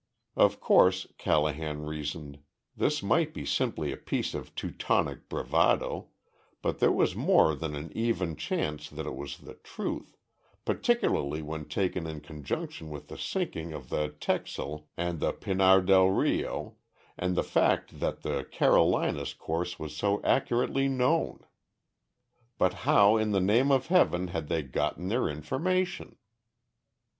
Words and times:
Of 0.35 0.59
course, 0.59 1.05
Callahan 1.19 1.85
reasoned, 1.85 2.39
this 2.75 3.03
might 3.03 3.35
be 3.35 3.45
simply 3.45 3.91
a 3.91 3.97
piece 3.97 4.33
of 4.33 4.55
Teutonic 4.55 5.29
bravado 5.29 6.07
but 6.63 6.79
there 6.79 6.91
was 6.91 7.15
more 7.15 7.53
than 7.53 7.75
an 7.75 7.91
even 7.95 8.35
chance 8.35 8.89
that 8.89 9.05
it 9.05 9.13
was 9.15 9.37
the 9.37 9.53
truth, 9.53 10.17
particularly 10.65 11.43
when 11.43 11.65
taken 11.65 12.07
in 12.07 12.19
conjunction 12.21 12.89
with 12.89 13.09
the 13.09 13.17
sinking 13.19 13.73
of 13.73 13.89
the 13.89 14.09
Texel 14.19 14.89
and 14.97 15.19
the 15.19 15.33
Pinar 15.33 15.83
del 15.83 16.07
Rio 16.07 16.77
and 17.15 17.35
the 17.35 17.43
fact 17.43 17.99
that 17.99 18.23
the 18.23 18.43
Carolina's 18.45 19.35
course 19.35 19.77
was 19.77 19.95
so 19.95 20.19
accurately 20.23 20.87
known. 20.87 21.45
But 22.57 22.73
how 22.89 23.17
in 23.17 23.33
the 23.33 23.39
name 23.39 23.69
of 23.71 23.85
Heaven 23.85 24.29
had 24.29 24.47
they 24.47 24.63
gotten 24.63 25.09
their 25.09 25.29
information? 25.29 26.15